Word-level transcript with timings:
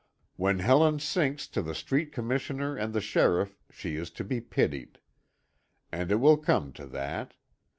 When 0.35 0.57
Helen 0.57 0.97
sinks 0.99 1.47
to 1.49 1.61
the 1.61 1.75
street 1.75 2.11
commissioner 2.11 2.75
and 2.75 2.91
the 2.91 3.01
sheriff, 3.01 3.59
she 3.69 3.97
is 3.97 4.09
to 4.09 4.23
be 4.23 4.41
pitied. 4.41 4.97
And 5.91 6.11
it 6.11 6.15
will 6.15 6.37
come 6.37 6.73
to 6.73 6.87
that. 6.87 7.35